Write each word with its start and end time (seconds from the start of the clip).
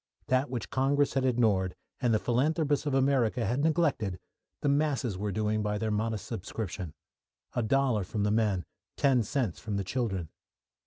That 0.29 0.49
which 0.49 0.71
Congress 0.71 1.13
had 1.13 1.25
ignored, 1.25 1.75
and 2.01 2.11
the 2.11 2.17
philanthropists 2.17 2.87
of 2.87 2.95
America 2.95 3.45
had 3.45 3.59
neglected, 3.63 4.17
the 4.61 4.67
masses 4.67 5.15
were 5.15 5.31
doing 5.31 5.61
by 5.61 5.77
their 5.77 5.91
modest 5.91 6.25
subscription 6.25 6.95
a 7.53 7.61
dollar 7.61 8.03
from 8.03 8.23
the 8.23 8.31
men, 8.31 8.65
ten 8.97 9.21
cents 9.21 9.59
from 9.59 9.77
the 9.77 9.83
children. 9.83 10.29